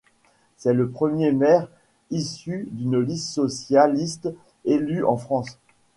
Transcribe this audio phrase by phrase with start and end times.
[0.57, 1.67] C'est le premier maire
[2.09, 4.29] issu d'une liste socialiste
[4.65, 5.59] élu en France.